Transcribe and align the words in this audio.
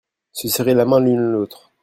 se 0.37 0.47
serrer 0.49 0.73
la 0.75 0.83
main 0.85 0.99
l'une 0.99 1.29
l'autre. 1.31 1.69